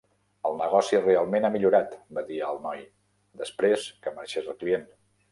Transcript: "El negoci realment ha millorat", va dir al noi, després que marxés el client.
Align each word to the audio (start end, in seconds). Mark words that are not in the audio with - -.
"El 0.49 0.55
negoci 0.59 0.99
realment 1.01 1.43
ha 1.49 1.51
millorat", 1.55 1.91
va 2.17 2.23
dir 2.29 2.39
al 2.47 2.57
noi, 2.63 2.81
després 3.43 3.85
que 4.07 4.15
marxés 4.15 4.49
el 4.55 4.59
client. 4.65 4.89